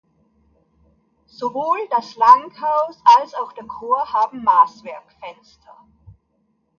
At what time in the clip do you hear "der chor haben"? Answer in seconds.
3.53-4.43